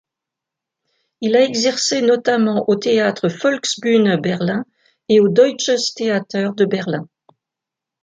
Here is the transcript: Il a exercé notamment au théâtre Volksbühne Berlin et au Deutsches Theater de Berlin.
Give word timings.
Il 1.21 1.35
a 1.35 1.43
exercé 1.43 2.01
notamment 2.01 2.67
au 2.67 2.75
théâtre 2.75 3.29
Volksbühne 3.29 4.17
Berlin 4.19 4.65
et 5.09 5.19
au 5.19 5.27
Deutsches 5.29 5.93
Theater 5.93 6.55
de 6.55 6.65
Berlin. 6.65 7.07